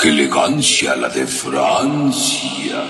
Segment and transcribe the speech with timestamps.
[0.00, 2.84] ¡Qué elegancia la de Francia!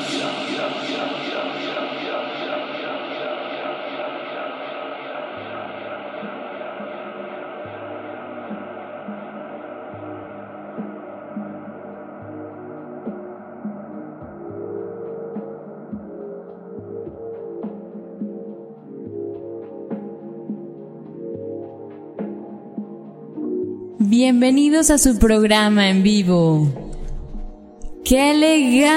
[23.98, 26.87] Bienvenidos a su programa en vivo.
[28.08, 28.88] ¡Qué elegancia!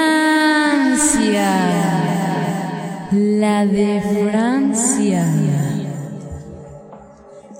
[3.11, 5.27] La de Francia.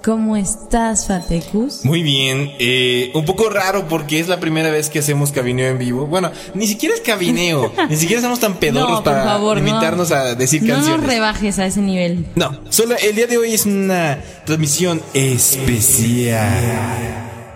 [0.01, 1.83] ¿Cómo estás, Fatecus?
[1.83, 5.77] Muy bien, eh, un poco raro porque es la primera vez que hacemos cabineo en
[5.77, 6.07] vivo.
[6.07, 10.09] Bueno, ni siquiera es cabineo, ni siquiera somos tan pedorros No, por para favor, invitarnos
[10.09, 10.15] no.
[10.15, 11.01] a decir No canciones.
[11.01, 12.27] nos rebajes a ese nivel.
[12.35, 16.39] No, solo el día de hoy es una transmisión especial.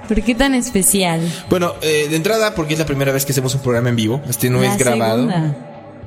[0.07, 1.21] ¿Por qué tan especial?
[1.49, 4.21] Bueno, eh, de entrada porque es la primera vez que hacemos un programa en vivo.
[4.29, 5.27] Este no La es grabado.
[5.29, 5.55] segunda.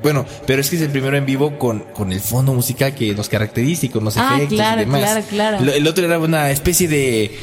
[0.03, 3.15] Bueno, pero es que es el primero en vivo con, con el fondo musical que
[3.15, 5.01] nos caracteriza y con los Ah, efectos claro, y demás.
[5.01, 5.73] claro, claro.
[5.73, 7.37] El otro era una especie de...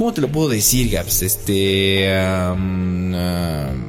[0.00, 1.20] ¿Cómo te lo puedo decir, Gaps?
[1.20, 2.10] Este...
[2.10, 3.12] am,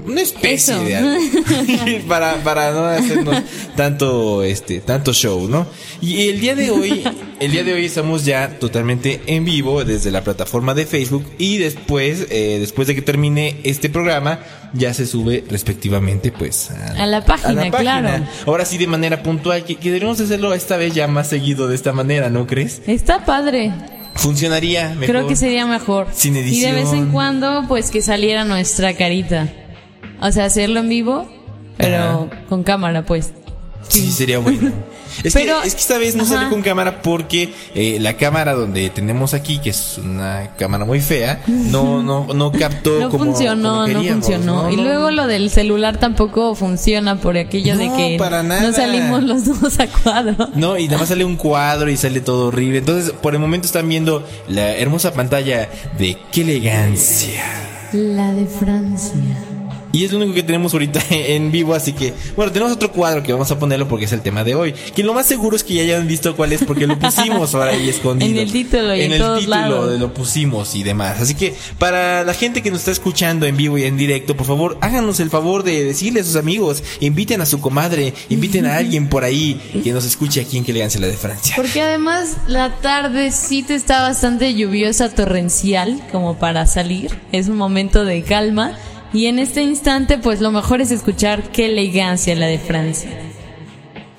[0.05, 0.83] una especie Eso.
[0.83, 1.17] de algo.
[2.09, 3.41] para, para no hacernos
[3.77, 5.67] tanto, este, tanto show, ¿no?
[6.01, 7.01] Y el día de hoy,
[7.39, 11.59] el día de hoy estamos ya totalmente en vivo desde la plataforma de Facebook y
[11.59, 14.39] después, eh, después de que termine este programa,
[14.73, 18.25] ya se sube respectivamente, pues, A la página, claro.
[18.45, 21.75] Ahora sí, de manera puntual, que, que deberíamos hacerlo esta vez ya más seguido de
[21.75, 22.81] esta manera, ¿no crees?
[22.85, 23.71] Está padre.
[24.15, 25.05] Funcionaría mejor.
[25.05, 26.07] Creo que sería mejor.
[26.13, 27.11] Sin Y de vez en edición.
[27.11, 29.47] cuando, pues que saliera nuestra carita.
[30.21, 31.27] O sea, hacerlo en vivo,
[31.77, 33.33] pero con cámara, pues.
[33.87, 34.71] Sí, sería bueno.
[35.23, 36.33] Es, Pero- que, es que esta vez no Ajá.
[36.33, 41.01] salió con cámara porque eh, la cámara donde tenemos aquí, que es una cámara muy
[41.01, 44.63] fea, no, no, no captó No como, funcionó, como no funcionó.
[44.63, 44.71] ¿no?
[44.71, 48.61] y luego lo del celular tampoco funciona por aquello de que para nada.
[48.61, 50.49] no salimos los dos a cuadro.
[50.55, 52.79] No, y nada más sale un cuadro y sale todo horrible.
[52.79, 57.44] Entonces, por el momento están viendo la hermosa pantalla de qué elegancia.
[57.94, 59.13] La de Francia.
[59.91, 63.24] Y es lo único que tenemos ahorita en vivo, así que, bueno, tenemos otro cuadro
[63.24, 64.74] que vamos a ponerlo porque es el tema de hoy.
[64.96, 67.72] Que lo más seguro es que ya hayan visto cuál es porque lo pusimos ahora
[67.72, 68.31] ahí escondido.
[68.31, 70.00] En el título y en el todos título lados.
[70.00, 71.19] lo pusimos y demás.
[71.19, 74.47] Así que, para la gente que nos está escuchando en vivo y en directo, por
[74.47, 78.78] favor, háganos el favor de decirle a sus amigos, inviten a su comadre, inviten a
[78.78, 81.56] alguien por ahí que nos escuche aquí en Que Elegancia la de Francia.
[81.57, 87.18] Porque además la tardecita está bastante lluviosa, torrencial, como para salir.
[87.31, 88.78] Es un momento de calma.
[89.13, 93.09] Y en este instante, pues lo mejor es escuchar qué elegancia la de Francia.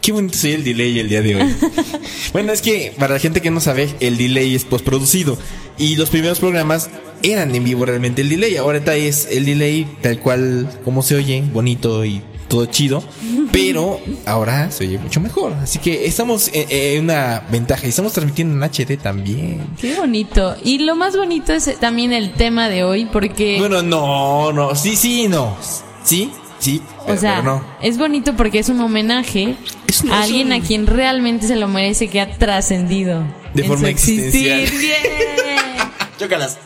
[0.02, 1.54] Qué bonito soy el delay el día de hoy.
[2.32, 5.38] bueno, es que para la gente que no sabe, el delay es postproducido.
[5.78, 6.90] Y los primeros programas
[7.22, 8.56] eran en vivo realmente el delay.
[8.56, 12.20] Ahorita es el delay tal cual como se oye, bonito y
[12.52, 13.02] todo chido.
[13.50, 15.54] Pero ahora se oye mucho mejor.
[15.54, 17.86] Así que estamos en, en una ventaja.
[17.86, 19.66] Y estamos transmitiendo en HD también.
[19.80, 20.54] Qué bonito.
[20.62, 24.74] Y lo más bonito es también el tema de hoy, porque, Bueno, no, no.
[24.74, 25.56] Sí, sí, no.
[26.04, 26.82] Sí, sí.
[27.06, 27.64] Pero, o sea, pero no.
[27.80, 31.56] es bonito porque es un homenaje Es un- a alguien un- a quien realmente se
[31.56, 33.22] lo merece, que ha trascendido.
[33.54, 34.50] De en forma su existir.
[34.52, 34.98] existencial.
[36.22, 36.56] Chócalas.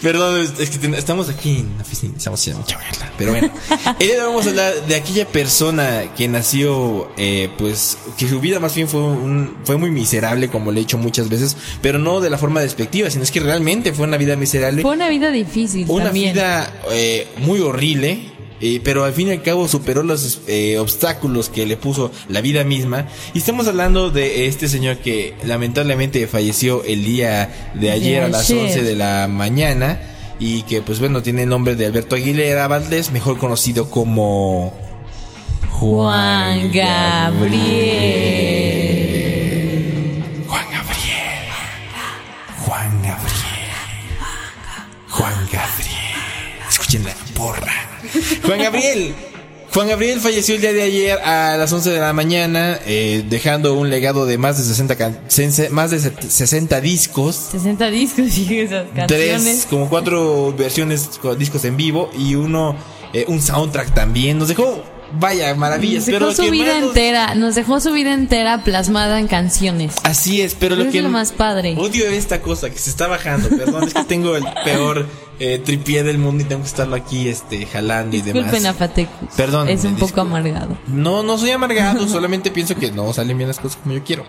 [0.00, 2.78] Perdón, es que estamos aquí en la oficina, estamos haciendo mucha.
[3.18, 3.50] Pero bueno,
[3.98, 8.28] el día de hoy vamos a hablar de aquella persona que nació, eh, pues, que
[8.28, 11.56] su vida más bien fue, un, fue muy miserable, como le he dicho muchas veces,
[11.80, 14.82] pero no de la forma despectiva, sino es que realmente fue una vida miserable.
[14.82, 16.32] Fue una vida difícil Una también.
[16.34, 18.31] vida eh, muy horrible,
[18.64, 22.40] eh, pero al fin y al cabo superó los eh, obstáculos que le puso la
[22.40, 23.08] vida misma.
[23.34, 28.48] Y estamos hablando de este señor que lamentablemente falleció el día de ayer a las
[28.48, 28.66] ayer.
[28.66, 30.00] 11 de la mañana.
[30.38, 34.72] Y que pues bueno, tiene el nombre de Alberto Aguilera Valdés, mejor conocido como
[35.68, 37.02] Juan Gabriel.
[40.46, 41.48] Juan Gabriel.
[42.64, 43.72] Juan Gabriel.
[45.08, 45.96] Juan Gabriel.
[46.68, 47.91] Escuchen la porra.
[48.46, 49.14] Juan Gabriel.
[49.72, 53.72] Juan Gabriel falleció el día de ayer a las 11 de la mañana, eh, dejando
[53.72, 57.34] un legado de más de 60, can- sense- más de set- 60 discos.
[57.52, 59.42] 60 discos y esas canciones.
[59.42, 62.76] Tres, como cuatro versiones, con discos en vivo y uno,
[63.14, 64.36] eh, un soundtrack también.
[64.38, 64.84] Nos dejó,
[65.18, 66.00] vaya, maravillas.
[66.00, 69.26] Nos dejó pero lo su vida nos- entera, nos dejó su vida entera plasmada en
[69.26, 69.94] canciones.
[70.02, 71.76] Así es, pero lo Eso es que lo más padre.
[71.78, 73.48] Odio esta cosa que se está bajando.
[73.48, 75.06] Perdón, es que tengo el peor
[75.44, 78.76] eh, tripié del mundo y tengo que estarlo aquí este jalando y Disculpen a demás.
[78.76, 79.28] Fatecus.
[79.36, 80.78] Perdón, Es un poco amargado.
[80.86, 84.24] No, no soy amargado, solamente pienso que no salen bien las cosas como yo quiero.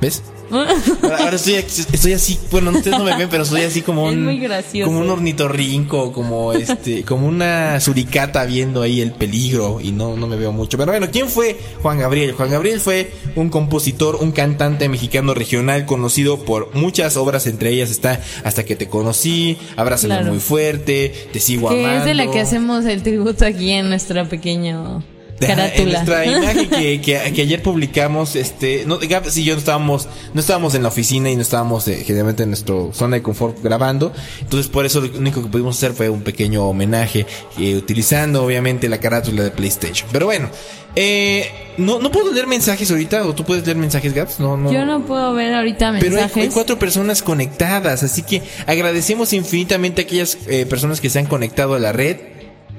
[0.00, 0.22] ¿Ves?
[0.50, 4.24] Ahora, estoy, estoy así, bueno, ustedes no me ven, pero soy así como Es un,
[4.24, 4.90] muy gracioso.
[4.90, 10.26] como un ornitorrinco, como este, como una suricata viendo ahí el peligro y no, no
[10.26, 10.78] me veo mucho.
[10.78, 12.32] Pero bueno, ¿quién fue Juan Gabriel?
[12.32, 17.90] Juan Gabriel fue un compositor, un cantante mexicano regional conocido por muchas obras, entre ellas
[17.90, 20.30] está Hasta que te conocí, Abrázame Claro.
[20.30, 21.98] muy fuerte, Te sigo Que amando.
[22.00, 25.02] es de la que hacemos el tributo aquí en nuestra pequeña
[25.42, 25.56] Ajá, En
[25.90, 25.92] carátula.
[26.04, 30.40] nuestra imagen que, que, que ayer publicamos, este, no, Gab y yo no estábamos, no
[30.40, 34.12] estábamos en la oficina y no estábamos eh, generalmente en nuestra zona de confort grabando,
[34.40, 37.26] entonces por eso lo único que pudimos hacer fue un pequeño homenaje,
[37.58, 40.08] eh, utilizando obviamente la carátula de PlayStation.
[40.12, 40.48] Pero bueno,
[40.96, 41.46] eh,
[41.76, 44.72] no, no puedo leer mensajes ahorita, o tú puedes leer mensajes, Gabs, no, no.
[44.72, 46.42] Yo no puedo ver ahorita Pero hay, mensajes.
[46.44, 51.26] hay cuatro personas conectadas, así que agradecemos infinitamente a aquellas eh, personas que se han
[51.26, 52.16] conectado a la red.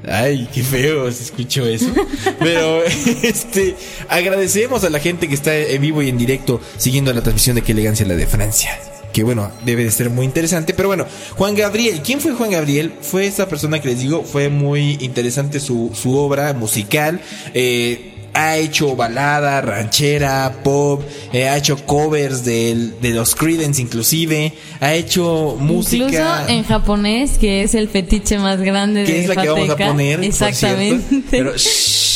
[0.08, 1.94] Ay, qué feo se escuchó eso.
[2.40, 2.84] Pero
[3.24, 3.76] este
[4.08, 7.62] agradecemos a la gente que está en vivo y en directo siguiendo la transmisión de
[7.62, 8.80] Qué elegancia la de Francia.
[9.14, 10.74] Que bueno, debe de ser muy interesante.
[10.74, 11.06] Pero bueno,
[11.36, 12.94] Juan Gabriel, ¿quién fue Juan Gabriel?
[13.02, 17.20] Fue esta persona que les digo, fue muy interesante su, su obra musical.
[17.54, 21.02] Eh, ha hecho balada, ranchera, pop,
[21.34, 26.06] eh, ha hecho covers del- de los Creedence inclusive, ha hecho música.
[26.06, 29.66] Incluso en japonés, que es el fetiche más grande que de es la que vamos
[29.66, 29.90] a Fateca.
[29.90, 31.06] poner, por Exactamente.
[31.10, 31.28] cierto.
[31.32, 31.54] Pero.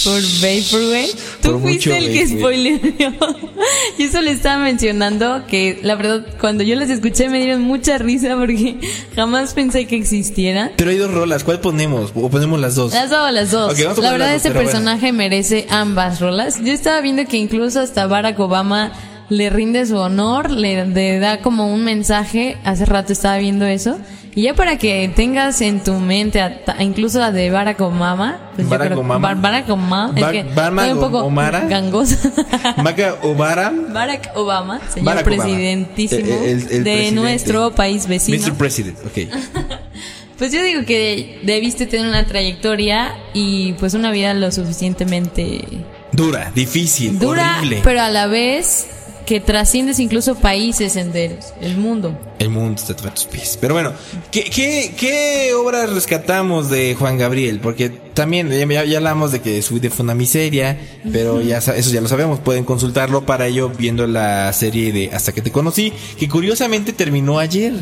[0.03, 1.09] Por Vaporwave.
[1.41, 2.77] Tú Por fuiste el que spoileó.
[3.97, 7.97] y eso le estaba mencionando que la verdad cuando yo las escuché me dieron mucha
[7.99, 8.75] risa porque
[9.15, 10.73] jamás pensé que existieran.
[10.75, 12.11] Pero hay dos rolas, ¿cuál ponemos?
[12.15, 12.91] O ponemos las dos.
[12.91, 13.71] Las dos, las dos.
[13.71, 14.71] Ok, vamos a la verdad, dos, este pero bueno.
[14.71, 16.59] personaje merece ambas rolas.
[16.63, 18.91] Yo estaba viendo que incluso hasta Barack Obama
[19.29, 22.57] le rinde su honor, le, le da como un mensaje.
[22.63, 23.97] Hace rato estaba viendo eso.
[24.35, 28.67] Y ya para que tengas en tu mente a- incluso a de Barack Obama, pues
[28.67, 29.19] Barack creo- Obama.
[29.19, 31.59] Bar- Barack Obama, Bar- es que Barack un poco Omara.
[31.67, 32.17] gangosa.
[32.83, 35.43] Maca Obara, Barack Obama, señor Barack Obama.
[35.43, 37.11] presidentísimo Eh, el- el de presidente.
[37.11, 38.39] nuestro país vecino.
[38.47, 38.53] Mr.
[38.55, 39.17] President, ok.
[40.37, 45.63] Pues yo digo que debiste tener una trayectoria y pues una vida lo suficientemente
[46.11, 47.81] Dura, difícil, dura, horrible.
[47.83, 48.87] pero a la vez
[49.25, 52.17] que trasciendes incluso países enteros, el mundo.
[52.39, 53.57] El mundo está a tus pies.
[53.59, 53.93] Pero bueno,
[54.31, 57.59] ¿qué, qué, qué obras rescatamos de Juan Gabriel?
[57.61, 60.77] Porque también ya, hablamos de que su vida fue una miseria,
[61.11, 62.39] pero ya eso ya lo sabemos.
[62.39, 67.39] Pueden consultarlo para ello viendo la serie de Hasta que te conocí, que curiosamente terminó
[67.39, 67.73] ayer.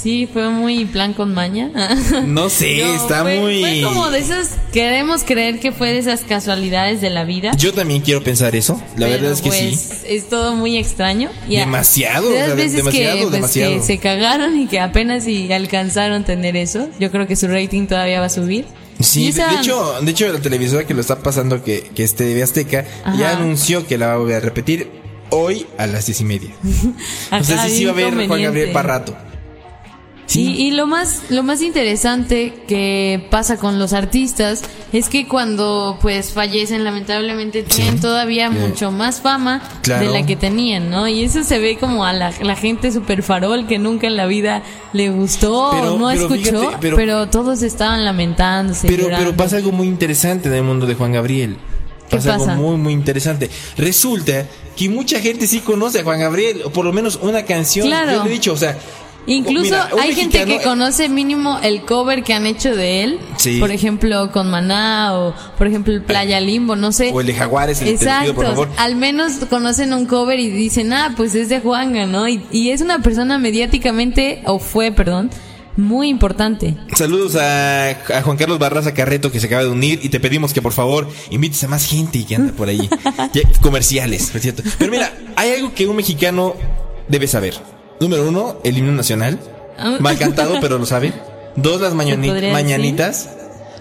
[0.00, 1.70] Sí, fue muy plan con maña.
[2.26, 3.60] No sé, No, está fue- muy...
[3.60, 7.52] Fue como de esas, queremos creer que fue de esas casualidades de la vida.
[7.56, 8.74] Yo también quiero pensar eso.
[8.96, 9.68] La pero, verdad es que sí.
[9.70, 11.30] pues, Es todo muy extraño.
[11.48, 13.72] Y Demasiado, de las veces demasiado, que, pues, demasiado.
[13.74, 16.88] que se cagaron y que apenas si alcanzaron tener eso.
[17.00, 18.66] Yo creo que su rating todavía va a subir.
[19.00, 22.14] Sí, esa- de hecho, de hecho la televisora que lo está pasando, que, que es
[22.14, 23.18] TV Azteca, Ajá.
[23.18, 24.90] ya anunció que la va a volver a repetir
[25.30, 26.50] hoy a las diez y media.
[27.32, 29.16] O sea, sí, sí va a haber Juan Gabriel para rato.
[30.34, 34.62] Y, y lo más, lo más interesante que pasa con los artistas
[34.92, 40.04] es que cuando pues fallecen lamentablemente tienen todavía mucho más fama Claro.
[40.12, 41.06] de la que tenían, ¿no?
[41.06, 44.26] Y eso se ve como a la, la gente super farol que nunca en la
[44.26, 44.62] vida
[44.92, 48.88] le gustó Pero- o no pero escuchó, fíjate, pero, pero- todos estaban lamentándose.
[48.88, 49.26] Pero, llorando.
[49.26, 51.56] pero pasa algo muy interesante en el mundo de Juan Gabriel.
[52.08, 52.52] ¿Qué Pasa, pasa?
[52.52, 53.50] algo muy, muy interesante.
[53.76, 54.46] Resulta
[54.76, 57.86] que mucha gente sí conoce a Juan Gabriel, o por lo menos una canción.
[57.88, 58.12] Claro.
[58.12, 58.76] Yo le he dicho, o sea.
[59.26, 63.18] Incluso mira, hay gente mexicano- que conoce mínimo el cover que han hecho de él.
[63.36, 63.58] Sí.
[63.58, 67.10] Por ejemplo, con Maná o por ejemplo el Playa Limbo, no sé.
[67.12, 68.22] O el de Jaguares, el Exacto.
[68.24, 68.68] pido, por favor.
[68.76, 72.28] Al menos conocen un cover y dicen, ah, pues es de Juanga, ¿no?
[72.28, 75.30] Y, y es una persona mediáticamente, o fue, perdón,
[75.76, 76.74] muy importante.
[76.94, 80.52] Saludos a, a Juan Carlos Barraza Carreto que se acaba de unir y te pedimos
[80.54, 82.88] que por favor invites a más gente que anda por ahí.
[83.60, 84.62] Comerciales, por cierto.
[84.78, 86.54] Pero mira, hay algo que un mexicano
[87.08, 87.54] debe saber.
[88.00, 89.38] Número uno, el himno nacional.
[89.78, 89.96] Ah.
[90.00, 91.12] Mal cantado, pero lo sabe.
[91.56, 93.30] Dos, las mañani- ¿Se podría mañanitas.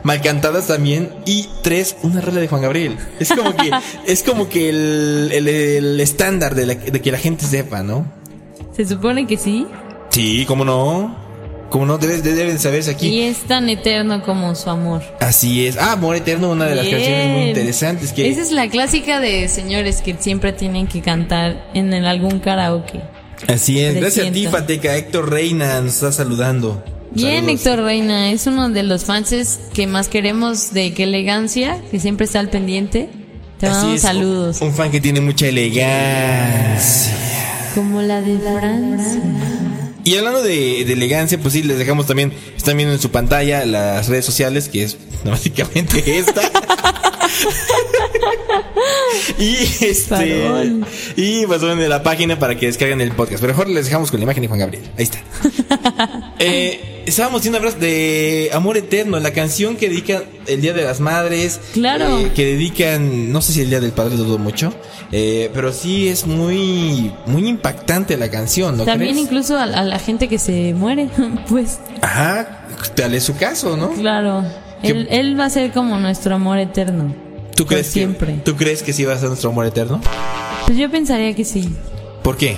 [0.03, 1.09] Mal cantadas también.
[1.25, 2.97] Y tres, una rola de Juan Gabriel.
[3.19, 3.71] Es como que,
[4.07, 8.05] es como que el, el, el estándar de, la- de que la gente sepa, ¿no?
[8.75, 9.65] Se supone que sí.
[10.11, 11.23] Sí, cómo no.
[11.69, 13.07] Cómo no, debes, deben saberse aquí.
[13.07, 15.01] Y es tan eterno como su amor.
[15.19, 15.77] Así es.
[15.77, 16.97] Ah, Amor Eterno, una de las Bien.
[16.97, 21.69] canciones muy interesantes que Esa es la clásica de señores que siempre tienen que cantar
[21.73, 23.01] en el- algún karaoke.
[23.47, 23.95] Así es.
[23.95, 24.47] Gracias a ti.
[24.47, 24.95] Fateca.
[24.95, 26.83] Héctor Reina nos está saludando.
[27.11, 27.59] Bien, Saludos.
[27.65, 32.25] Héctor Reina, es uno de los fans que más queremos de qué elegancia, que siempre
[32.25, 33.09] está al pendiente.
[33.59, 34.61] Te mandamos saludos.
[34.61, 37.13] Un, un fan que tiene mucha elegancia.
[37.73, 39.21] Como la de Francia.
[40.03, 43.65] Y hablando de, de elegancia, pues sí, les dejamos también, están viendo en su pantalla
[43.65, 46.41] las redes sociales, que es básicamente esta.
[49.39, 50.05] y este
[50.43, 50.85] Farol.
[51.15, 53.41] y pasaron de la página para que descarguen el podcast.
[53.41, 54.83] Pero mejor les dejamos con la imagen de Juan Gabriel.
[54.97, 55.19] Ahí está.
[56.37, 60.99] Eh, estábamos haciendo hablar de Amor Eterno, la canción que dedican el Día de las
[60.99, 61.61] Madres.
[61.73, 62.19] Claro.
[62.19, 64.73] eh, que dedican, no sé si el Día del Padre dudo mucho,
[65.13, 69.25] eh, pero sí es muy, muy impactante la canción, ¿no También crees?
[69.25, 71.07] incluso a, a la gente que se muere,
[71.47, 72.65] pues Ajá,
[72.95, 73.91] tal es su caso, ¿no?
[73.91, 74.43] claro.
[74.81, 77.15] ¿Qué- Él, él va a ser como nuestro amor eterno.
[77.55, 78.33] ¿Tú crees siempre.
[78.35, 80.01] Que, ¿Tú crees que sí va a ser nuestro amor eterno?
[80.65, 81.69] Pues yo pensaría que sí.
[82.23, 82.57] ¿Por qué?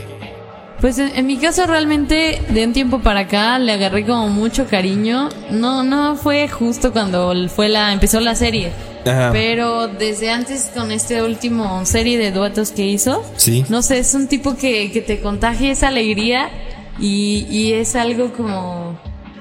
[0.81, 4.67] Pues en, en mi caso realmente de un tiempo para acá le agarré como mucho
[4.67, 5.29] cariño.
[5.49, 8.71] No, no fue justo cuando fue la empezó la serie.
[9.05, 9.29] Ajá.
[9.31, 13.65] Pero desde antes con este último serie de duetos que hizo, Sí.
[13.69, 16.49] no sé, es un tipo que, que te contagia esa alegría
[16.99, 18.87] y, y es algo como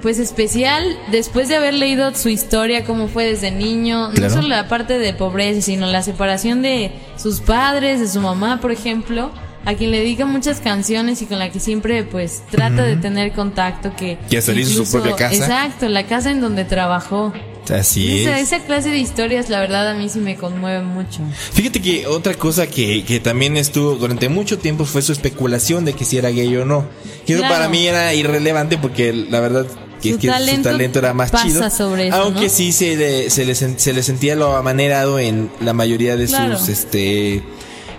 [0.07, 4.29] pues especial después de haber leído su historia, cómo fue desde niño, Claro.
[4.29, 8.61] no solo la parte de pobreza, sino la separación de sus padres, de su mamá,
[8.61, 9.33] por ejemplo,
[9.65, 13.33] a quien le dedica muchas canciones y con la que siempre pues trata de tener
[13.33, 15.35] contacto que Que hasta le hizo su incluso- propia casa.
[15.45, 17.33] Exacto, la casa en donde trabajó.
[17.69, 18.53] Así Esa, es.
[18.53, 21.19] esa clase de historias, la verdad, a mí sí me conmueve mucho.
[21.53, 25.95] Fíjate que otra cosa que, que también estuvo durante mucho tiempo fue su especulación de
[25.95, 26.87] que si era gay o no.
[27.27, 29.67] Que eso para mí era irrelevante porque la verdad
[30.01, 31.71] que, Su que su talento talento era más pasa chido.
[31.71, 32.49] sobre eso, aunque ¿no?
[32.49, 36.59] sí se le, se, le, se le sentía lo amanerado en la mayoría de Claro.
[36.59, 37.43] sus este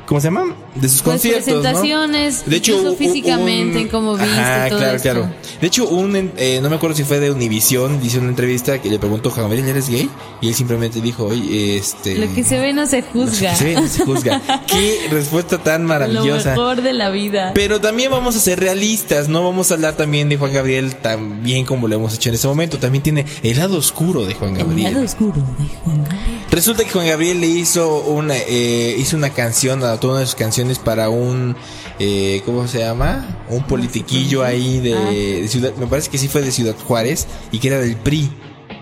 [0.07, 0.55] ¿cómo se llama?
[0.73, 1.61] De sus Pues conciertos, ¿no?
[1.61, 5.09] presentaciones, incluso hubo- hubo físicamente, en cómo viste, Ajá, todo claro, esto.
[5.11, 5.29] claro.
[5.61, 8.89] De hecho, un eh, no me acuerdo si fue de Univision, dice una entrevista que
[8.89, 10.09] le preguntó, Juan Gabriel, ¿eres gay?
[10.41, 12.15] Y él simplemente dijo, oye, este...
[12.15, 13.55] Lo que se ve no se juzga.
[13.55, 14.41] Sí, no se juzga.
[14.67, 16.51] Qué respuesta tan Lo maravillosa.
[16.51, 17.51] mejor de la vida.
[17.53, 21.43] Pero también vamos a ser realistas, no vamos a hablar también de Juan Gabriel tan
[21.43, 22.77] bien como lo hemos hecho en este momento.
[22.77, 24.97] También tiene el lado oscuro de Juan El lado Gabriel.
[24.97, 26.36] oscuro de Juan Gabriel.
[26.57, 30.33] Resulta que Juan Gabriel le hizo una, eh, hizo una canción, adaptó una de sus
[30.33, 31.55] canciones para un,
[31.99, 33.43] eh, ¿cómo se llama?
[33.47, 35.11] Un politiquillo ahí de, Ah.
[35.11, 38.31] de Ciudad, me parece que sí fue de Ciudad Juárez y que era del PRI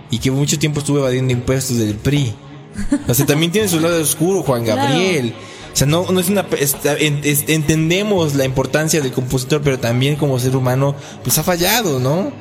[0.10, 2.34] y que mucho tiempo estuvo evadiendo impuestos del PRI.
[3.10, 4.82] O sea, también tiene su lado oscuro Juan Claro.
[4.82, 5.34] Gabriel.
[5.74, 6.46] O sea, no, no es una...
[6.98, 12.00] en- es- entendemos la importancia del compositor, pero también como ser humano, pues ha fallado,
[12.00, 12.32] ¿no?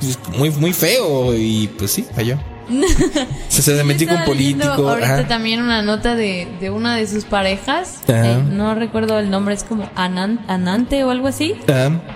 [0.00, 2.38] Pues, muy, muy feo y pues sí, falló.
[2.68, 4.88] O sea, se metió con político.
[4.88, 5.28] Ahorita ajá.
[5.28, 8.00] también una nota de, de una de sus parejas.
[8.08, 11.54] Eh, no recuerdo el nombre, es como Anan- Anante o algo así.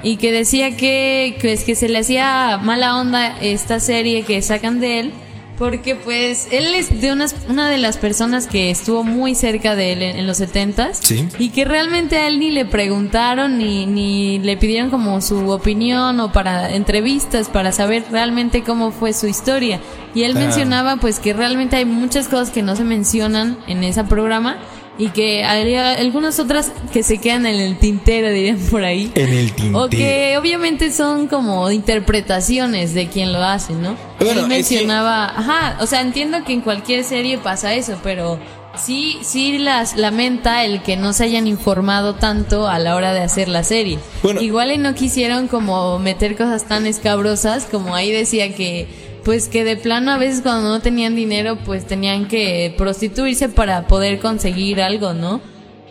[0.02, 4.40] Y que decía que, que es que se le hacía mala onda esta serie que
[4.43, 5.12] sacan de él.
[5.59, 9.93] Porque pues él es de unas, una de las personas que estuvo muy cerca de
[9.93, 10.99] él en, en los setentas.
[11.03, 11.27] Sí.
[11.38, 16.21] Y que realmente a él ni le preguntaron ni, ni le pidieron como su opinión
[16.21, 19.81] o para entrevistas para saber realmente cómo fue su historia.
[20.15, 20.41] Y él Ah.
[20.41, 24.59] mencionaba pues que realmente hay muchas cosas que no se mencionan en ese programa
[24.99, 29.11] y que hay algunas otras que se quedan en el tintero, dirían por ahí.
[29.14, 29.85] en el tintero.
[29.85, 33.97] O que obviamente son como interpretaciones de quien lo hace, ¿no?
[34.19, 37.99] Bueno, Él es que- mencionaba, ajá, o sea, entiendo que en cualquier serie pasa eso,
[38.02, 38.38] pero
[38.76, 43.21] sí, sí las lamenta el que no se hayan informado tanto a la hora de
[43.21, 43.99] hacer la serie.
[44.23, 44.40] Bueno.
[44.40, 48.88] Igual y no quisieron como meter cosas tan escabrosas, como ahí decía que
[49.28, 53.87] pues que de plano a veces cuando no tenían dinero pues tenían que prostituirse para
[53.87, 55.42] poder conseguir algo, ¿no?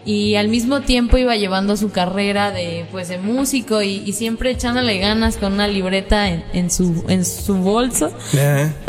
[0.06, 4.50] y al mismo tiempo iba llevando su carrera de pues de músico y, y siempre
[4.50, 8.12] echándole ganas con una libreta en, en su en su bolso.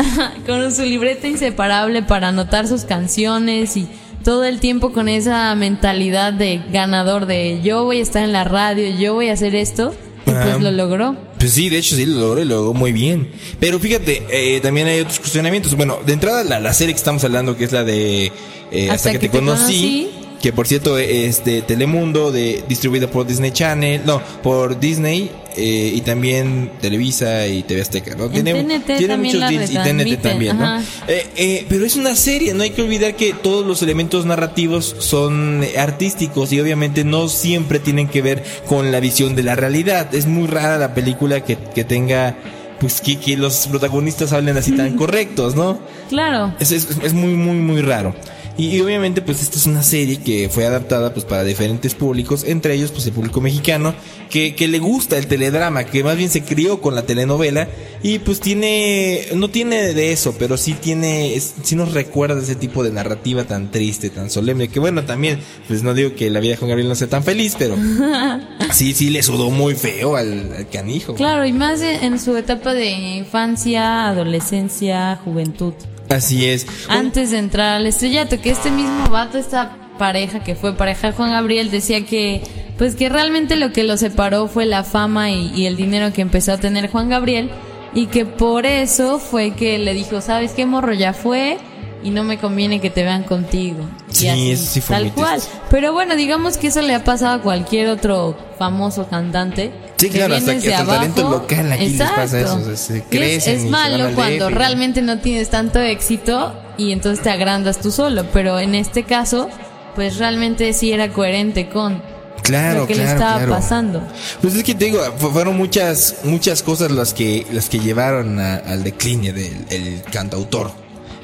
[0.46, 3.86] Con su libreta inseparable para anotar sus canciones y
[4.24, 8.44] todo el tiempo con esa mentalidad de ganador de yo voy a estar en la
[8.44, 9.92] radio yo voy a hacer esto
[10.30, 10.42] y Ah.
[10.44, 13.28] pues lo logró Pues sí, de hecho sí lo logró y lo logró muy bien.
[13.60, 15.74] Pero fíjate, eh, también hay otros cuestionamientos.
[15.76, 18.32] Bueno, de entrada la, la serie que estamos hablando, que es la de
[18.70, 20.08] eh, Hasta, que, te, conocí,
[20.40, 25.92] que por cierto es de Telemundo, de distribuida por Disney Channel, no, por Disney eh,
[25.94, 28.26] y también Televisa y TV Azteca, ¿no?
[28.26, 30.80] En TNT también la deals y TNT también, ¿no?
[31.08, 34.94] Eh, eh, pero es una serie, no hay que olvidar que todos los elementos narrativos
[34.98, 39.56] son eh, artísticos y obviamente no siempre tienen que ver con la visión de la
[39.56, 40.14] realidad.
[40.14, 42.36] Es muy rara la película que, que tenga,
[42.78, 45.80] pues que, que los protagonistas hablen así tan correctos, ¿no?
[46.08, 48.14] claro Es, es, es muy, muy, muy raro.
[48.58, 52.44] Y, y obviamente pues esta es una serie que fue adaptada pues para diferentes públicos,
[52.44, 53.94] entre ellos pues el público mexicano,
[54.30, 57.68] que, que le gusta el teledrama, que más bien se crió con la telenovela
[58.02, 62.56] y pues tiene, no tiene de eso, pero sí tiene, es- sí nos recuerda ese
[62.56, 65.38] tipo de narrativa tan triste, tan solemne, que bueno, también,
[65.68, 67.76] pues no digo que la vida de Juan Gabriel no sea tan feliz, pero
[68.72, 71.14] sí, sí le sudó muy feo al, al canijo.
[71.14, 75.74] Claro, y más en, en su etapa de infancia, adolescencia, juventud.
[76.08, 76.66] Así es.
[76.88, 81.32] Antes de entrar al estrellato, que este mismo vato, esta pareja que fue pareja Juan
[81.32, 82.42] Gabriel, decía que,
[82.78, 86.22] pues que realmente lo que lo separó fue la fama y, y el dinero que
[86.22, 87.50] empezó a tener Juan Gabriel,
[87.94, 90.92] y que por eso fue que le dijo, ¿sabes qué morro?
[90.92, 91.58] Ya fue
[92.02, 93.84] y no me conviene que te vean contigo.
[94.10, 95.40] Y Sí, así, eso sí fue tal cual.
[95.70, 99.72] Pero bueno, digamos que eso le ha pasado a cualquier otro famoso cantante.
[99.98, 102.98] Sí, claro, hasta que hasta el talento local aquí les pasa eso, o sea, se
[102.98, 107.30] es- crecen es, y malo al cuando realmente no tienes tanto éxito y entonces te
[107.30, 109.48] agrandas tú solo, pero en este caso,
[109.96, 112.00] pues realmente sí era coherente con
[112.42, 113.50] Claro, lo que le estaba claro.
[113.52, 114.02] pasando.
[114.40, 118.38] Pues es que te digo, fu- fueron muchas, muchas cosas las que, las que llevaron
[118.38, 120.70] a- al decline del el cantautor.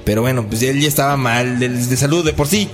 [0.04, 2.68] Pero bueno, pues él ya estaba mal de, de salud de por sí.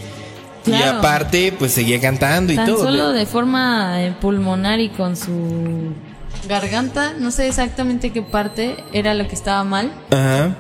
[0.66, 2.82] Y aparte, pues seguía cantando y Tan todo.
[2.84, 5.92] solo de forma eh, pulmonar y con su
[6.48, 10.54] garganta, no sé exactamente qué parte era lo que estaba mal, Ajá.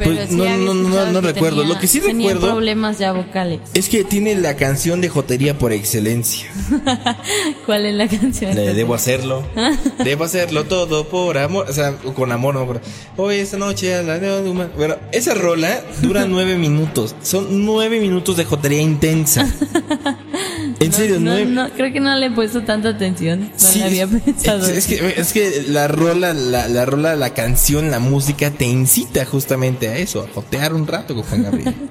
[0.00, 1.60] Pero Pues sí no, no, no, no recuerdo.
[1.60, 3.60] tenía- Lo que sí recuerdo problemas ya vocales.
[3.74, 6.48] es que tiene la canción de jotería por excelencia.
[7.66, 8.54] ¿Cuál es la canción?
[8.54, 9.42] La de debo hacerlo.
[10.04, 11.66] debo hacerlo todo por amor.
[11.68, 12.80] O sea, con amor, no acuerdo.
[13.18, 14.18] Hoy, esta noche, a la.
[14.76, 17.14] Bueno, esa rola dura nueve minutos.
[17.22, 19.46] Son nueve minutos de jotería intensa.
[20.78, 23.40] En serio, no, creo que no le he puesto tanta atención.
[23.40, 24.66] No Sí, había es- pensado.
[24.66, 28.66] Es, es que, es que la rola, la, la rola, la canción, la música te
[28.66, 31.74] incita justamente a eso, a jotear un rato con Juan Gabriel.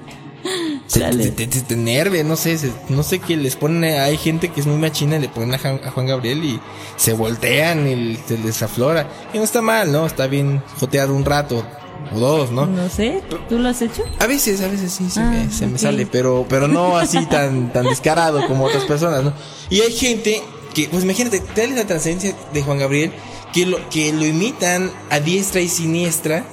[0.86, 4.16] Se- te, te, te- te enerve, no sé, se- no sé qué les ponen, hay
[4.16, 6.58] gente que es muy machina y le ponen a, Jan- a Juan Gabriel y
[6.96, 9.06] se voltean y se les aflora.
[9.32, 10.06] Y no está mal, ¿no?
[10.06, 11.64] Está bien jotear un rato
[12.12, 12.66] o dos, ¿no?
[12.66, 14.02] No sé, ¿tú lo has hecho?
[14.18, 15.78] A veces, a veces sí se, Ah, me, se me ok.
[15.78, 19.32] sale, pero, pero no así tan, tan descarado como otras personas, ¿no?
[19.68, 20.42] Y hay gente
[20.74, 23.12] que, pues imagínate, tal es la trascendencia de Juan Gabriel,
[23.52, 26.44] que lo, que lo imitan a diestra y siniestra,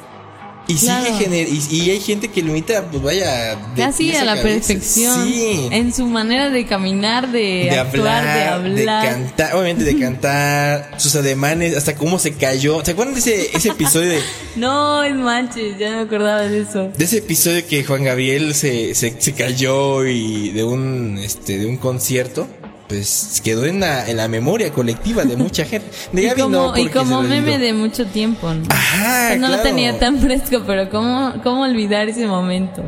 [0.67, 1.05] y Claro.
[1.05, 4.67] sigue gener y, y hay gente que lo imita, pues vaya, Casi a la cabeza.
[4.67, 5.25] perfección.
[5.27, 5.67] Sí.
[5.71, 10.91] En su manera de caminar, de, De actuar, de hablar, de cantar, obviamente de cantar,
[10.97, 12.83] sus ademanes, hasta cómo se cayó.
[12.83, 14.19] ¿Se acuerdan de ese, ese episodio de,
[14.55, 16.89] no, es manches, ya no me acordaba de eso.
[16.97, 21.65] De ese episodio que Juan Gabriel se, se, se cayó y de un este de
[21.65, 22.47] un concierto,
[22.87, 25.89] pues quedó en la, en la memoria colectiva de mucha gente.
[26.11, 26.89] De Y como, no, y
[27.27, 28.53] meme de mucho tiempo.
[28.53, 28.63] ¿no?
[28.69, 32.83] Ajá, no lo tenía tan fresco, pero ¿cómo, cómo olvidar ese momento?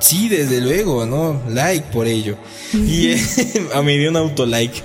[0.00, 1.42] Sí, desde luego, ¿no?
[1.48, 2.36] Like por ello.
[2.72, 3.20] Y eh,
[3.74, 4.74] a mí dio un autolike.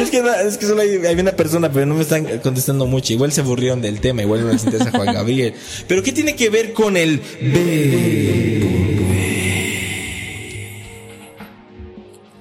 [0.00, 3.12] es que es que solo hay, hay una persona, pero no me están contestando mucho.
[3.12, 5.54] Igual se aburrieron del tema, igual no les interesa Juan Gabriel.
[5.86, 7.20] Pero ¿qué tiene que ver con el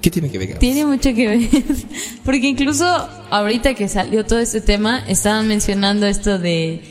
[0.04, 0.60] ¿Qué tiene que ver?
[0.60, 1.40] Tiene mucho que ver.
[2.26, 2.86] Porque incluso
[3.32, 6.82] ahorita que salió todo este tema, estaban mencionando esto de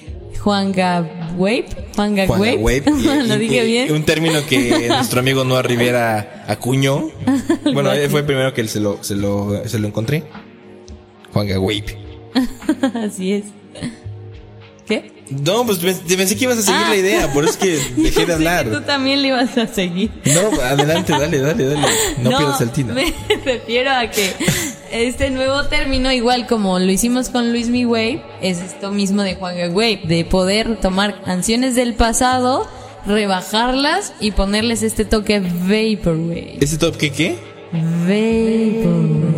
[0.40, 1.66] Juan Gawape.
[1.94, 2.56] Juan Juan Gawape.
[2.56, 2.84] Gawape,
[3.24, 3.92] y- Lo dije bien.
[3.92, 7.10] Un término que nuestro amigo Noah Rivera acuñó.
[7.74, 10.24] Bueno, él fue el primero que se lo, se lo, se lo encontré.
[11.34, 11.98] Juan Gawape.
[12.94, 13.44] Así es.
[14.86, 15.21] ¿Qué?
[15.44, 16.88] No, pues pens- pensé que ibas a seguir Ah.
[16.90, 18.70] la idea, por eso es que Yo dejé de pensé que hablar.
[18.70, 20.10] tú también le ibas a seguir.
[20.24, 21.86] No, adelante, dale, dale, dale.
[22.22, 22.94] No, pierdas el tino.
[22.94, 23.12] Me
[23.44, 24.32] refiero a que
[24.92, 29.34] este nuevo término, igual como lo hicimos con Luis Mi Wave, es esto mismo de
[29.36, 32.68] Juan Wave, de poder tomar canciones del pasado,
[33.06, 36.58] rebajarlas y ponerles este toque Vaporwave.
[36.60, 37.36] ¿Ese top qué?
[37.72, 39.32] Vaporwave.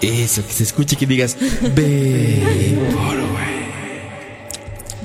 [0.00, 1.36] Eso, que se escuche que digas
[1.74, 2.40] ve.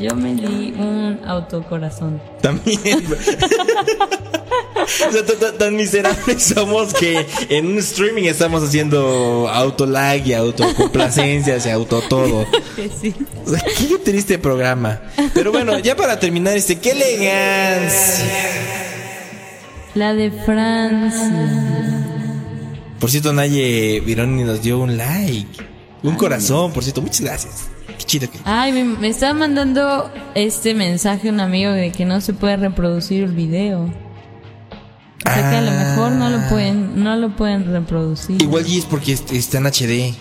[0.04, 2.22] Yo me di un autocorazón.
[2.42, 2.80] También.
[4.86, 11.70] O sea, tan- miserables somos que en un streaming estamos haciendo autolag y autocomplacencias y
[11.70, 12.46] auto todo.
[13.02, 13.16] Sí.
[13.46, 15.02] O sea, qué triste programa.
[15.34, 18.26] Pero bueno, ya para terminar este, qué elegancia.
[19.96, 22.06] La de Francia.
[23.00, 25.64] Por cierto, Naye Vironi nos dio un like.
[26.04, 27.02] Un corazón, por cierto.
[27.02, 27.70] Muchas gracias.
[27.88, 28.40] Qué chido que.
[28.46, 33.24] Ay, me, me está mandando este mensaje un amigo de que no se puede reproducir
[33.24, 33.84] el video.
[35.26, 38.42] O sea que a lo mejor no lo pueden, no lo pueden reproducir.
[38.42, 40.14] Igual y es porque est- está en HD.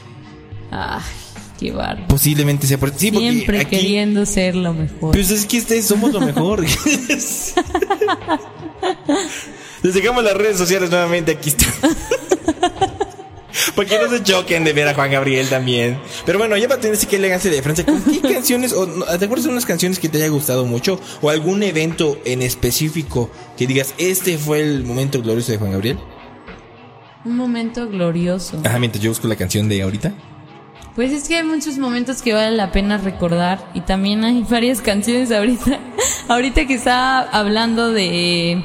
[0.71, 1.01] Ay,
[1.59, 2.07] Qué bárbaro.
[2.09, 5.13] Posiblemente sea por sí, porque Siempre aquí- queriendo ser lo mejor.
[5.13, 6.65] Pues es que ustedes somos lo mejor.
[9.83, 11.67] Les dejamos las redes sociales nuevamente, aquí está.
[13.75, 15.99] Porque no se choquen de ver a Juan Gabriel también.
[16.25, 19.25] Pero bueno, ya para tener así que elegancia de Francia, ¿con qué canciones, o te
[19.25, 21.01] acuerdas de unas canciones que te haya gustado mucho?
[21.21, 25.99] ¿O algún evento en específico que digas, este fue el momento glorioso de Juan Gabriel?
[27.25, 28.61] Un momento glorioso.
[28.65, 30.13] Ajá, mientras yo busco la canción de ahorita.
[30.95, 34.83] Pues es que hay muchos momentos que vale la pena recordar y también hay varias
[34.83, 35.79] canciones ahorita.
[36.29, 38.63] ahorita que estaba hablando de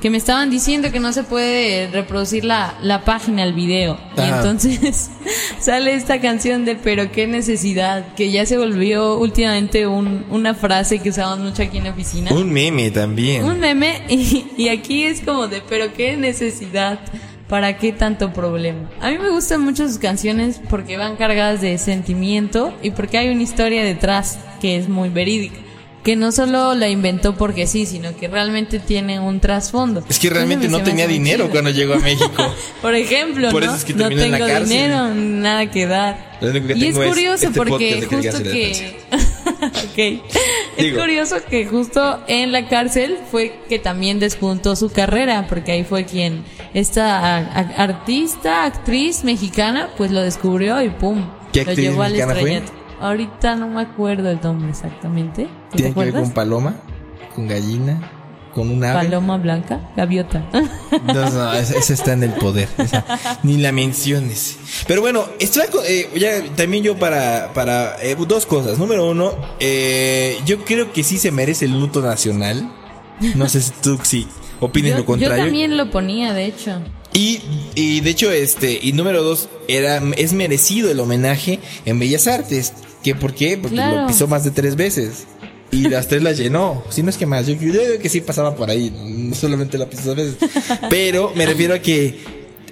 [0.00, 3.98] que me estaban diciendo que no se puede reproducir la, la página, el video.
[4.16, 4.36] Y Ajá.
[4.36, 5.10] entonces
[5.58, 11.00] sale esta canción de pero qué necesidad, que ya se volvió últimamente un, una frase
[11.00, 12.32] que usamos mucho aquí en la oficina.
[12.32, 13.44] Un meme también.
[13.44, 17.00] Un meme y, y aquí es como de, pero qué necesidad,
[17.48, 18.88] para qué tanto problema.
[19.00, 23.30] A mí me gustan mucho sus canciones porque van cargadas de sentimiento y porque hay
[23.30, 25.58] una historia detrás que es muy verídica.
[26.04, 30.02] Que no solo la inventó porque sí, sino que realmente tiene un trasfondo.
[30.08, 31.50] Es que realmente no tenía dinero chido.
[31.50, 32.54] cuando llegó a México.
[32.82, 33.68] Por ejemplo, Por ¿no?
[33.68, 34.68] eso es que no en tengo la cárcel.
[34.68, 36.38] dinero, nada que dar.
[36.40, 38.94] Lo único que y es tengo es curioso este porque justo que...
[40.76, 45.82] Es curioso que justo en la cárcel fue que también despuntó su carrera, porque ahí
[45.82, 47.38] fue quien esta
[47.82, 52.62] artista, actriz mexicana, pues lo descubrió y pum, ¿Qué lo llevó al fue?
[53.00, 55.44] Ahorita no me acuerdo el nombre exactamente.
[55.70, 56.76] ¿Tú te Tiene que ver con paloma,
[57.34, 58.10] con gallina,
[58.52, 59.06] con un ave.
[59.06, 60.44] Paloma blanca, gaviota.
[61.04, 62.68] No, no, esa, está en el poder.
[62.78, 63.04] esa,
[63.42, 64.58] ni la menciones.
[64.86, 68.78] Pero bueno, eh, ya también yo para, para eh, dos cosas.
[68.78, 72.72] Número uno, eh, yo creo que sí se merece el luto nacional.
[73.34, 74.26] No sé si tú sí
[74.60, 75.44] opines yo, lo yo contrario.
[75.44, 76.80] también lo ponía, de hecho.
[77.12, 77.40] Y,
[77.74, 82.72] y de hecho, este, y número dos, era, es merecido el homenaje en Bellas Artes.
[83.02, 83.56] ¿Qué, ¿Por qué?
[83.56, 84.02] Porque Claro.
[84.02, 85.24] lo pisó más de tres veces.
[85.70, 86.82] Y las tres las llenó.
[86.88, 87.46] Si no es que más.
[87.46, 88.90] Yo, yo creo que sí pasaba por ahí.
[89.04, 90.36] No solamente la pisó dos veces.
[90.88, 92.18] Pero me refiero a que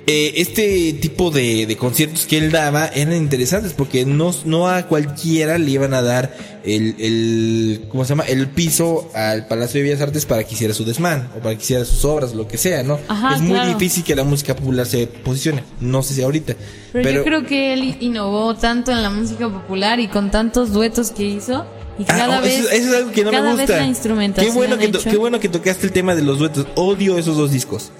[0.06, 4.86] eh, este tipo de, de conciertos que él daba eran interesantes porque no, no a
[4.86, 6.32] cualquiera le iban a dar
[6.64, 8.24] el, el, ¿cómo se llama?
[8.24, 11.62] El piso al Palacio de Bellas Artes para que hiciera su desmán o para que
[11.62, 12.98] hiciera sus obras, lo que sea, ¿no?
[13.08, 13.68] Ajá, es muy claro.
[13.74, 15.62] difícil que la música popular se posicione.
[15.80, 16.54] No sé si ahorita.
[16.92, 20.72] Pero, Pero, yo creo que él innovó tanto en la música popular y con tantos
[20.72, 21.64] duetos que hizo.
[21.98, 22.60] Y Ah, cada oh, vez.
[22.60, 23.76] eso, eso es algo que no cada me vez gusta.
[23.78, 24.52] la instrumentación.
[24.52, 26.66] qué bueno que qué bueno que tocaste el tema de los duetos.
[26.74, 27.90] Odio esos dos discos.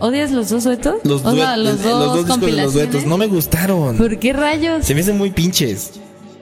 [0.00, 0.96] ¿Odias los dos duetos?
[1.04, 3.96] Los, O sea, duet- los eh, dos, discos de los duetos no me gustaron.
[3.96, 4.84] ¿Por qué rayos?
[4.84, 5.92] Se me hacen muy pinches.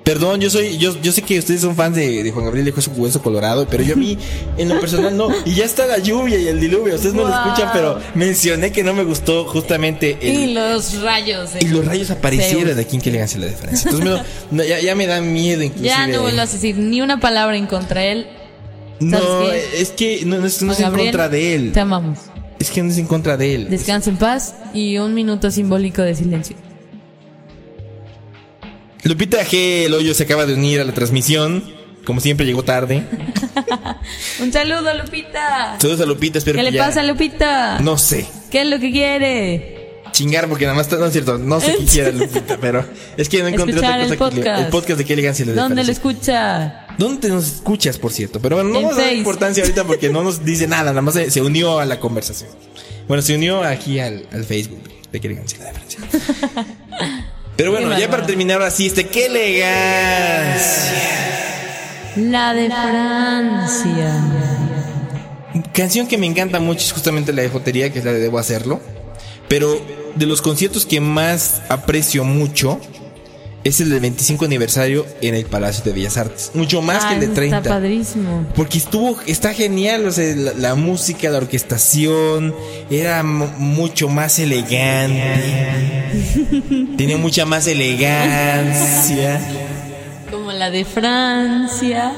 [0.05, 2.71] Perdón, yo soy, yo, yo sé que ustedes son fans de, de Juan Gabriel y
[2.73, 4.19] Hueso Hueso Colorado, pero yo a mí,
[4.59, 5.29] en lo personal, no.
[5.45, 8.83] Y ya está la lluvia y el diluvio, ustedes no lo escuchan, pero mencioné que
[8.83, 11.55] no me gustó justamente el, Y los rayos.
[11.55, 12.79] de y los rayos aparecieron Zeus.
[12.85, 13.91] aquí en qué elegancia la diferencia.
[13.93, 15.89] Entonces no, ya, ya me da miedo inclusive.
[15.89, 18.27] Ya no vuelvas a decir ni una palabra en contra de él.
[18.99, 19.19] No,
[19.53, 21.73] es que no, no es, no es Juan en contra de él.
[21.73, 22.19] Te amamos.
[22.63, 23.71] Es que no es en contra de él.
[23.71, 26.55] Descansa en paz y un minuto simbólico de silencio.
[29.03, 29.87] Lupita G.
[29.87, 31.65] El hoyo se acaba de unir a la transmisión.
[32.05, 33.03] Como siempre llegó tarde.
[34.41, 35.77] Un saludo, Lupita.
[35.81, 37.81] Saludos a Lupita, espero ¿Qué que le ya- pasa a Lupita?
[37.81, 38.27] No sé.
[38.51, 40.01] ¿Qué es lo que quiere?
[40.13, 42.85] Chingar porque nada más está, no es cierto, no sé qué quiera Lupita, pero
[43.17, 44.61] es que no encontré Escuchar otra el cosa que le- podcast.
[44.65, 46.82] el podcast de qué elegancia la ¿Dónde lo escucha?
[47.03, 48.39] ¿Dónde nos escuchas, por cierto?
[48.41, 49.19] Pero bueno, no En vamos a dar Face.
[49.19, 52.51] importancia ahorita porque no nos dice nada, nada más se, se unió a la conversación.
[53.09, 55.73] Bueno, se unió aquí al, al Facebook de qué elegancia la.
[57.57, 60.93] Pero bueno, Qué ya para terminar ahora sí, este qué elegancia.
[62.17, 64.25] La de Francia.
[65.75, 68.39] Canción que me encanta mucho es justamente la de Jotería, que es la de Debo
[68.39, 68.81] Hacerlo.
[69.49, 69.81] Pero
[70.15, 72.81] de los conciertos que más aprecio mucho
[73.65, 76.51] es el del 25 aniversario en el Palacio de Bellas Artes.
[76.55, 77.59] Mucho más que el de Ay, 30.
[77.59, 78.47] Está padrísimo.
[78.55, 82.55] Porque estuvo, está genial, o sea, la, la música, la orquestación,
[82.91, 86.03] era mucho más elegante.
[86.97, 89.41] Tenía mucha más elegancia.
[90.31, 92.13] Como la de Francia.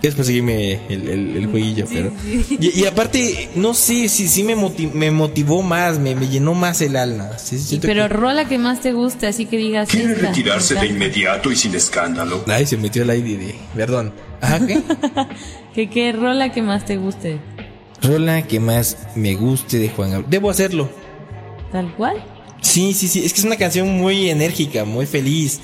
[0.00, 2.12] Después seguirme el, el, el jueguillo, pero.
[2.60, 6.54] Y, y aparte, no sé si sí me, moti- me motivó más, me, me llenó
[6.54, 7.36] más el alma.
[7.36, 9.88] Sí, pero que- rola que más te guste, así que digas.
[9.88, 10.92] ¿Quiere esta, retirarse de esta.
[10.92, 12.44] inmediato y sin escándalo?
[12.46, 13.54] Ay, se metió el aire de.
[13.74, 14.12] Perdón.
[14.40, 14.80] Ajá, ¿qué?
[15.74, 17.38] ¿Qué, qué rola que más te guste?
[18.00, 20.30] Rola que más me guste de Juan Gabriel.
[20.30, 20.88] Debo hacerlo.
[21.72, 22.24] Tal cual.
[22.60, 23.24] Sí, sí, sí.
[23.24, 25.60] Es que es una canción muy enérgica, muy feliz.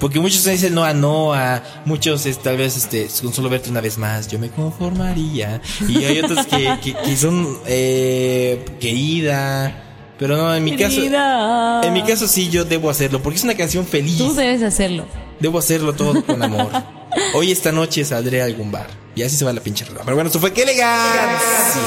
[0.00, 3.70] Porque muchos dicen no a no a muchos es, tal vez este con solo verte
[3.70, 9.84] una vez más yo me conformaría y hay otros que, que, que son eh, querida
[10.18, 11.82] pero no en mi caso Querida.
[11.84, 15.06] en mi caso sí yo debo hacerlo porque es una canción feliz Tú debes hacerlo.
[15.38, 16.70] Debo hacerlo todo con amor.
[17.34, 18.86] Hoy esta noche saldré a algún bar.
[19.14, 20.02] Y así se va la pinche rola.
[20.04, 21.80] Pero bueno, eso fue qué elegancia.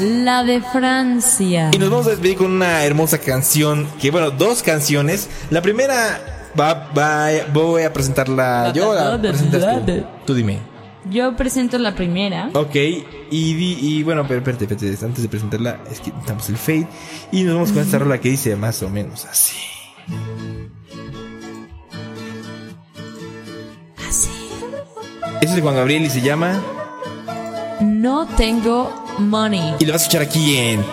[0.00, 1.70] La de Francia.
[1.72, 3.86] Y nos vamos a despedir con una hermosa canción.
[4.00, 5.28] Que bueno, dos canciones.
[5.50, 8.94] La primera va, va, voy a presentarla yo.
[8.94, 10.04] La presentas tú.
[10.26, 10.58] Tú dime.
[11.10, 12.50] Yo presento la primera.
[12.52, 16.56] Ok, y, di- y bueno, pero espérate, espérate, antes de presentarla, es que damos el
[16.58, 16.86] fade
[17.32, 19.56] y nos vamos con esta rola que dice más o menos así.
[24.06, 24.28] Así.
[25.40, 26.60] Ese es de Juan Gabriel y se llama.
[27.80, 29.76] No tengo money.
[29.78, 30.84] Y lo vas a escuchar aquí en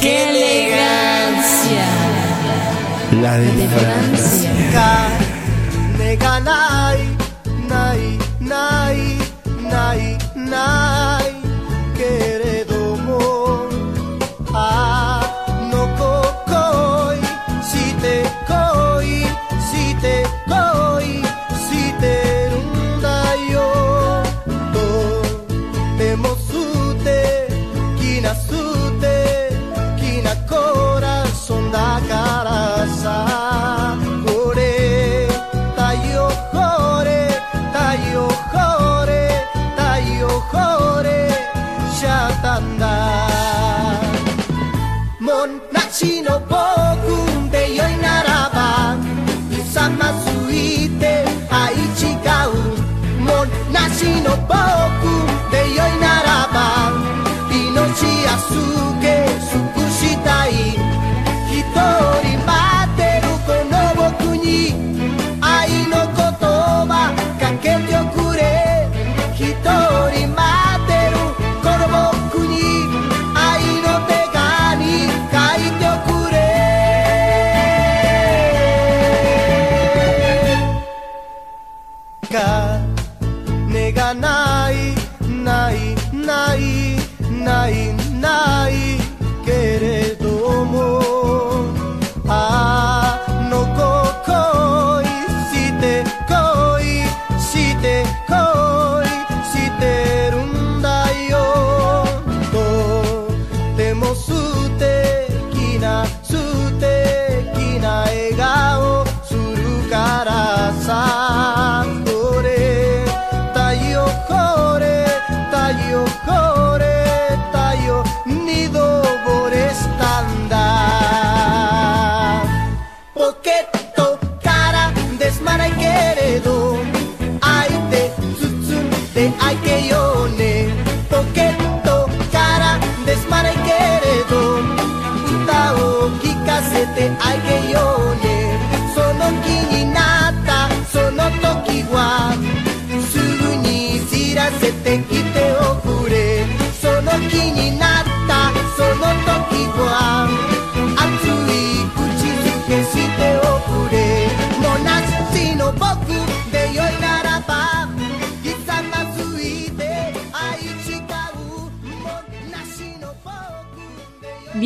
[0.00, 1.84] ¡Qué elegancia!
[3.22, 4.50] La diferencia.
[5.98, 6.98] Nega nai,
[7.68, 9.18] nai, nai,
[9.62, 11.25] nai, nai.
[53.95, 55.04] しの僕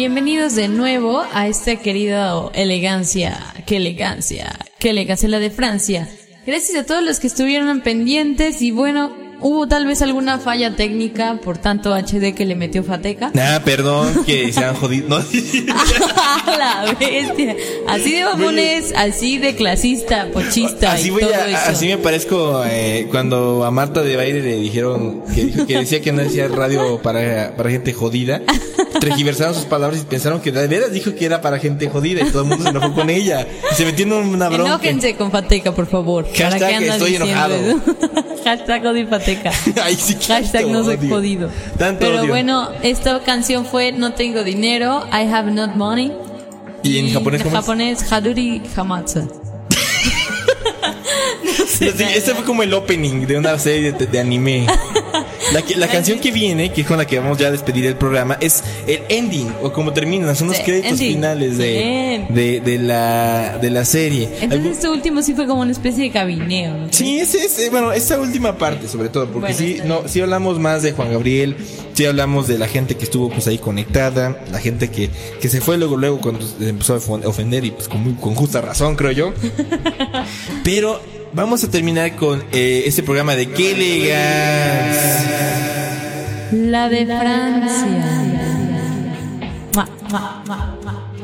[0.05, 3.53] Bienvenidos de nuevo a esta querida elegancia.
[3.67, 4.59] ¡Qué elegancia!
[4.79, 6.09] ¡Qué elegancia la de Francia!
[6.47, 11.39] Gracias a todos los que estuvieron pendientes y bueno, hubo tal vez alguna falla técnica
[11.45, 13.31] por tanto HD que le metió Fateca.
[13.39, 15.07] Ah, perdón, que se han jodido.
[15.07, 15.19] No,
[16.59, 17.55] la bestia.
[17.87, 21.59] Así de mamones, así de clasista, pochista así y voy todo a- eso.
[21.73, 26.01] así me parezco eh, cuando a Marta de Baile le dijeron que, dijo que decía
[26.01, 28.41] que no decía radio para, para gente jodida.
[28.99, 32.31] Tergiversaron sus palabras y pensaron que de veras dijo que era para gente jodida y
[32.31, 33.47] todo el mundo se enojó con ella.
[33.71, 34.65] Y se metió en una bronca.
[34.73, 36.27] Enójense con Fateca, por favor.
[36.27, 37.55] ¿Para Hashtag qué andan estoy enojado.
[38.45, 39.53] Hashtag odio Fateca.
[39.83, 41.51] Ay, sí, Hashtag no soy jodido.
[41.79, 42.29] Tanto Pero odio.
[42.31, 46.13] bueno, esta canción fue No tengo dinero, I have not money.
[46.83, 47.63] ¿Y en japonés en cómo es?
[47.63, 49.29] japonés, Haduri Hamatsu.
[51.67, 54.67] Sí, este fue como el opening de una serie de, de anime.
[55.53, 57.85] La, que- la canción que viene, que es con la que vamos ya a despedir
[57.87, 61.15] el programa, es el ending, o como terminan, son los Sí, créditos ending.
[61.15, 64.29] finales de, de, de la, de la serie.
[64.41, 66.77] Entonces este último sí fue como una especie de cabineo.
[66.77, 66.87] ¿no?
[66.93, 70.21] Sí, ese es, eh, bueno, esta última parte sobre todo, porque Bueno, sí, no, sí
[70.21, 71.57] hablamos más de Juan Gabriel,
[71.95, 75.11] sí hablamos de la gente que estuvo pues ahí conectada, la gente que,
[75.41, 78.35] que se fue luego, luego cuando se empezó a ofender y pues con, muy- con
[78.35, 79.33] justa razón, creo yo.
[80.65, 81.01] Pero
[81.33, 85.21] vamos a terminar con eh, este programa de qué elegancia.
[86.53, 88.27] La de Francia.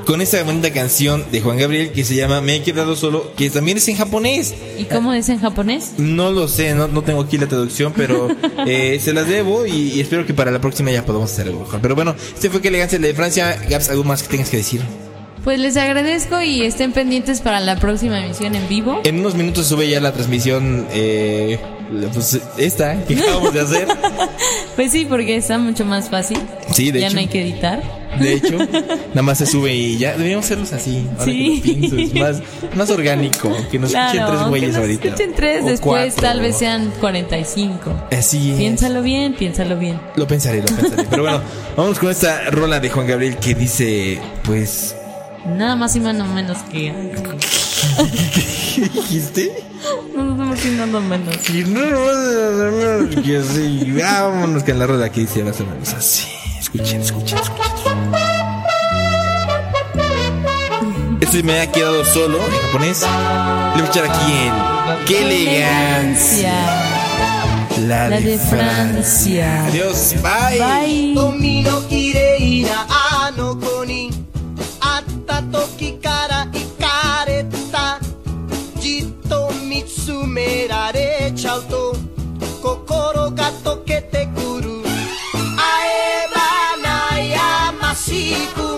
[0.07, 3.51] Con esta bonita canción de Juan Gabriel que se llama Me he quedado solo, que
[3.51, 4.55] también es en japonés.
[4.79, 5.95] ¿Y cómo es en japonés?
[5.99, 8.29] No lo sé, no, no tengo aquí la traducción, pero
[8.67, 11.61] eh, se las debo y, y espero que para la próxima ya podamos hacer algo
[11.61, 11.81] mejor.
[11.81, 13.61] Pero bueno, este fue que elegancia de Francia.
[13.69, 14.81] Gaps, ¿algo más que tengas que decir?
[15.47, 19.01] Pues les agradezco y estén pendientes para la próxima emisión en vivo.
[19.05, 21.61] En unos minutos sube ya la transmisión, eh,
[22.13, 23.87] pues esta que acabamos de hacer.
[24.75, 26.39] Pues sí, porque está mucho más fácil.
[26.73, 27.15] Sí, de ya hecho.
[27.15, 27.81] no hay que editar.
[28.19, 28.59] De hecho,
[29.11, 31.07] nada más se sube y ya deberíamos hacerlos así.
[31.13, 31.61] Ahora Sí.
[31.63, 32.43] que lo pienso, es más,
[32.75, 33.53] más orgánico.
[33.71, 35.05] Que nos Claro, escuchen tres güeyes nos ahorita.
[35.07, 36.23] escuchen tres, O después cuatro.
[36.29, 38.09] tal vez sean 45.
[38.11, 38.57] Así es.
[38.57, 40.01] Piénsalo bien, piénsalo bien.
[40.17, 41.05] Lo pensaré, lo pensaré.
[41.09, 41.41] Pero bueno,
[41.77, 44.97] vamos con esta rola de Juan Gabriel que dice, pues,
[45.47, 46.93] Nada más y menos menos que.
[48.75, 49.65] ¿qué dijiste?
[50.15, 51.51] No, no más y nada menos.
[51.51, 53.93] Y no, no, no, que sí.
[54.01, 56.27] Vámonos con la rola que dice más o menos así.
[56.59, 58.13] Escuchen, escuchen, escuchen.
[61.21, 63.03] Este me ha quedado solo en japonés.
[63.03, 66.53] Lo voy a escuchar aquí en Qué elegancia.
[67.87, 69.67] La, La de Francia.
[69.67, 70.59] Adiós, bye.
[70.59, 71.86] Bye.
[76.01, 77.99] cara e careta.
[78.81, 81.95] Dito mitsumerare tchautou
[82.63, 84.83] Kokoro ga tokete kuru.
[85.59, 88.76] Ae banaya masiku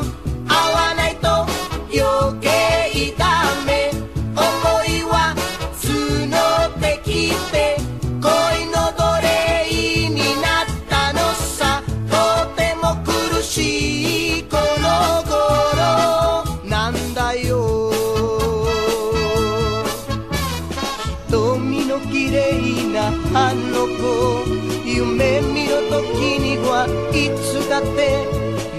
[25.67, 28.27] 夢見る時にはいつだって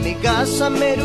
[0.02, 1.02] 目が覚める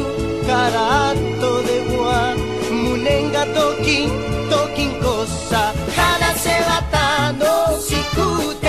[0.48, 1.18] から後
[1.64, 2.36] では
[2.72, 4.10] 胸がドキン
[4.50, 8.63] ドキンこさ話せは楽しくて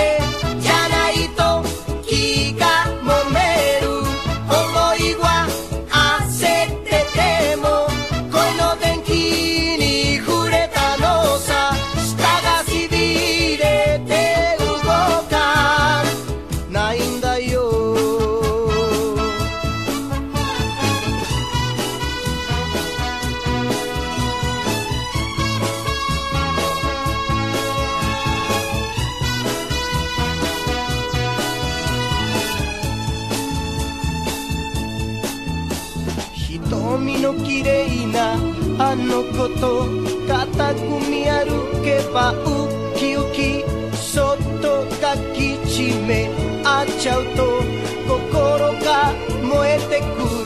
[40.66, 43.62] 固く見歩けばウキウキ
[43.96, 46.28] そっと抱きしめ
[46.64, 47.62] 合っちゃうと
[48.08, 49.12] 心が
[49.44, 50.45] 燃えてくる。